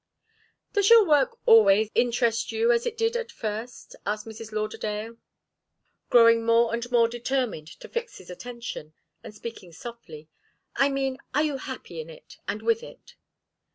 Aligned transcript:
"Does 0.73 0.89
your 0.89 1.05
work 1.07 1.37
always 1.45 1.91
interest 1.93 2.51
you 2.51 2.71
as 2.71 2.87
it 2.87 2.97
did 2.97 3.15
at 3.15 3.31
first?" 3.31 3.95
asked 4.03 4.25
Mrs. 4.25 4.51
Lauderdale, 4.51 5.17
growing 6.09 6.43
more 6.43 6.73
and 6.73 6.89
more 6.89 7.07
determined 7.07 7.67
to 7.67 7.87
fix 7.87 8.17
his 8.17 8.31
attention, 8.31 8.95
and 9.23 9.35
speaking 9.35 9.71
softly. 9.71 10.27
"I 10.75 10.89
mean 10.89 11.19
are 11.35 11.43
you 11.43 11.57
happy 11.57 12.01
in 12.01 12.09
it 12.09 12.37
and 12.47 12.63
with 12.63 12.81
it?" 12.81 13.13